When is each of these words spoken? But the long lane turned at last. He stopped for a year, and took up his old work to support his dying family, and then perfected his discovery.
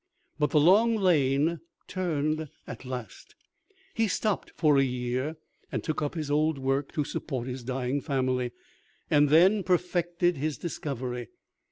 But 0.39 0.49
the 0.49 0.59
long 0.59 0.95
lane 0.95 1.59
turned 1.87 2.49
at 2.65 2.85
last. 2.85 3.35
He 3.93 4.07
stopped 4.07 4.51
for 4.55 4.79
a 4.79 4.83
year, 4.83 5.35
and 5.71 5.83
took 5.83 6.01
up 6.01 6.15
his 6.15 6.31
old 6.31 6.57
work 6.57 6.91
to 6.93 7.03
support 7.03 7.45
his 7.47 7.63
dying 7.63 8.01
family, 8.01 8.51
and 9.11 9.29
then 9.29 9.61
perfected 9.61 10.37
his 10.37 10.57
discovery. 10.57 11.27